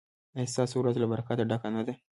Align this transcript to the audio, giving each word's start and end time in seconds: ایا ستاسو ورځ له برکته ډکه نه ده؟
ایا 0.37 0.51
ستاسو 0.53 0.75
ورځ 0.79 0.95
له 0.99 1.07
برکته 1.11 1.43
ډکه 1.49 1.69
نه 1.75 1.81
ده؟ 1.87 1.93